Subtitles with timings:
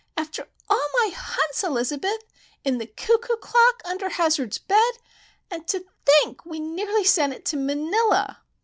[0.17, 2.23] "After all my hunts, Elizabeth!
[2.63, 8.41] In the cuckoo clock, under Hazard's bed!—And to think we nearly sent it to Manila!"